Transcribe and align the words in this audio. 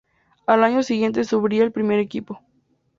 Al 0.47 0.63
año 0.63 0.81
siguiente 0.81 1.23
subiría 1.23 1.61
al 1.61 1.71
primer 1.71 1.99
equipo. 1.99 2.41